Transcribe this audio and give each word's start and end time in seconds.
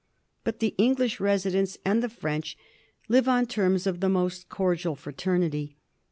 But 0.43 0.61
the 0.61 0.73
English 0.79 1.19
residents 1.19 1.77
and 1.85 2.01
the 2.01 2.09
French 2.09 2.57
live 3.07 3.27
on 3.27 3.45
terms 3.45 3.85
of 3.85 3.99
the 3.99 4.09
most 4.09 4.49
cordial 4.49 4.95
fraternity. 4.95 5.75